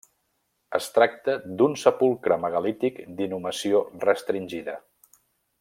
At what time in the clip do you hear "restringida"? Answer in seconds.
4.09-4.79